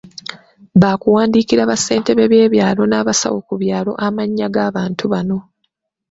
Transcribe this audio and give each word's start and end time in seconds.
Baakuwandiikira 0.81 1.63
bassentebe 1.69 2.23
b’ebyalo 2.31 2.83
n’abasawo 2.87 3.39
ku 3.47 3.53
byalo 3.61 3.91
amannya 4.05 4.47
g’abantu 4.55 5.03
bano. 5.13 5.37